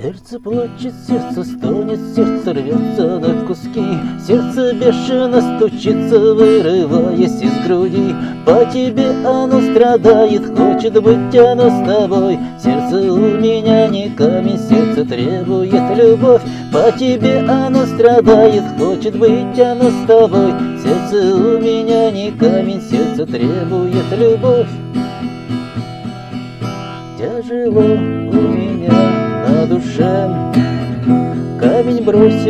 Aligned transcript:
Сердце 0.00 0.38
плачет, 0.38 0.94
сердце 1.08 1.42
стонет, 1.42 1.98
сердце 2.14 2.52
рвется 2.52 3.18
на 3.18 3.44
куски. 3.48 3.82
Сердце 4.24 4.72
бешено 4.72 5.40
стучится, 5.40 6.34
вырываясь 6.34 7.42
из 7.42 7.66
груди. 7.66 8.14
По 8.46 8.64
тебе 8.72 9.10
оно 9.26 9.60
страдает, 9.60 10.56
хочет 10.56 11.02
быть 11.02 11.34
оно 11.34 11.68
с 11.68 11.84
тобой. 11.84 12.38
Сердце 12.62 13.12
у 13.12 13.40
меня 13.40 13.88
не 13.88 14.10
камень, 14.10 14.60
сердце 14.60 15.04
требует 15.04 15.96
любовь. 15.96 16.42
По 16.72 16.96
тебе 16.96 17.40
оно 17.40 17.84
страдает, 17.84 18.62
хочет 18.78 19.18
быть 19.18 19.58
оно 19.58 19.90
с 19.90 20.06
тобой. 20.06 20.52
Сердце 20.80 21.34
у 21.34 21.60
меня 21.60 22.12
не 22.12 22.30
камень, 22.30 22.82
сердце 22.82 23.26
требует 23.26 24.06
любовь. 24.16 24.68
Тяжело 27.18 28.47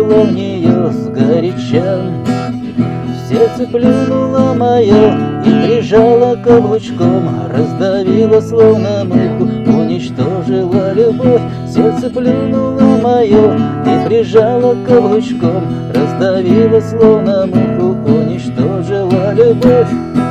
бросила 0.00 0.24
в 0.24 0.32
нее 0.32 0.90
сгоряча. 0.92 2.00
Сердце 3.28 3.66
плюнула 3.70 4.54
мое 4.54 5.42
и 5.44 5.66
прижала 5.66 6.36
каблучком 6.36 7.28
Раздавила 7.48 8.40
словно 8.40 9.04
муху, 9.04 9.44
уничтожила 9.78 10.92
любовь. 10.92 11.42
Сердце 11.72 12.10
плюнула 12.10 12.98
мое 13.00 13.56
и 13.86 14.08
прижала 14.08 14.74
каблучком 14.84 15.62
Раздавила 15.94 16.80
словно 16.80 17.46
муху, 17.46 17.96
уничтожила 18.10 19.32
любовь 19.32 20.29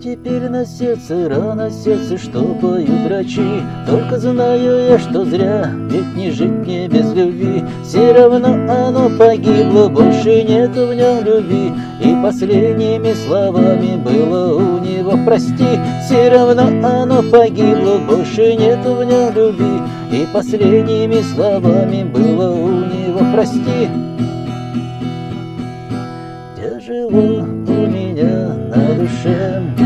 теперь 0.00 0.48
на 0.48 0.64
сердце 0.64 1.28
рана, 1.28 1.70
сердце, 1.70 2.18
что 2.18 2.42
поют 2.54 2.88
врачи? 3.06 3.62
Только 3.86 4.18
знаю 4.18 4.90
я, 4.90 4.98
что 4.98 5.24
зря, 5.24 5.70
ведь 5.90 6.14
не 6.16 6.30
жить 6.30 6.50
мне 6.50 6.88
без 6.88 7.12
любви. 7.12 7.64
Все 7.84 8.12
равно 8.12 8.48
оно 8.68 9.10
погибло, 9.18 9.88
больше 9.88 10.42
нет 10.44 10.70
в 10.70 10.94
нем 10.94 11.24
любви. 11.24 11.72
И 12.02 12.14
последними 12.22 13.12
словами 13.12 13.96
было 13.96 14.54
у 14.54 14.78
него 14.78 15.18
прости 15.24 15.78
Все 16.04 16.28
равно 16.28 16.62
оно 16.86 17.22
погибло, 17.22 17.98
больше 17.98 18.54
нет 18.54 18.84
в 18.84 19.02
нем 19.04 19.34
любви. 19.34 19.82
И 20.12 20.26
последними 20.32 21.20
словами 21.34 22.04
было 22.04 22.50
у 22.50 22.68
него 22.68 23.20
прости 23.34 23.88
Тяжело 26.56 27.42
у 27.42 27.86
меня 27.86 28.54
на 28.70 28.94
душе 28.94 29.77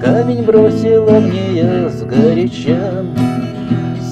Камень 0.00 0.44
бросила 0.44 1.18
в 1.18 1.26
нее 1.26 1.90
сгоряча. 1.90 3.04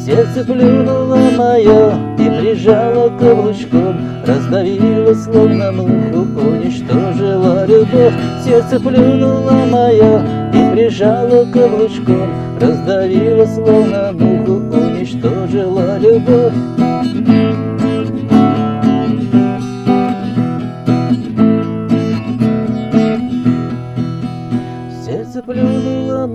Сердце 0.04 0.44
плюнуло 0.44 1.16
мое 1.36 1.94
и 2.18 2.40
прижало 2.40 3.08
каблучком. 3.18 3.96
Раздавила 4.26 5.14
словно 5.14 5.72
муху, 5.72 6.48
уничтожила 6.50 7.66
любовь. 7.66 8.14
Сердце 8.44 8.80
плюнуло 8.80 9.52
мое 9.70 10.22
и 10.52 10.74
прижало 10.74 11.44
каблучком. 11.52 12.30
Раздавила 12.60 13.46
словно 13.46 14.12
муху, 14.12 14.76
уничтожила 14.76 15.98
любовь 15.98 16.75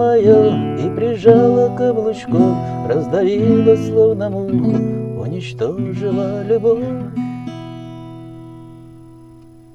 мое 0.01 0.77
и 0.77 0.89
прижало 0.95 1.75
каблучком, 1.77 2.57
Раздавило 2.87 3.75
словно 3.75 4.29
муху, 4.29 5.21
уничтожила 5.21 6.43
любовь. 6.43 6.85